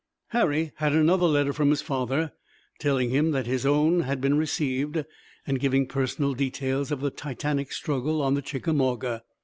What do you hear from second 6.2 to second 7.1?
details of